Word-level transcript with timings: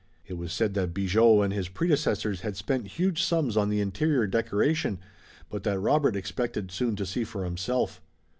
It 0.25 0.33
was 0.33 0.51
said 0.51 0.73
that 0.73 0.95
Bigot 0.95 1.43
and 1.43 1.53
his 1.53 1.69
predecessors 1.69 2.41
had 2.41 2.57
spent 2.57 2.87
huge 2.97 3.21
sums 3.21 3.55
on 3.55 3.69
the 3.69 3.79
interior 3.81 4.25
decoration, 4.25 4.97
but 5.47 5.61
that 5.61 5.77
Robert 5.77 6.15
expected 6.15 6.71
soon 6.71 6.95
to 6.95 7.05
see 7.05 7.23
for 7.23 7.43
himself. 7.45 8.01